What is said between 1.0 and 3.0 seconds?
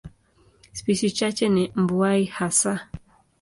chache ni mbuai hasa.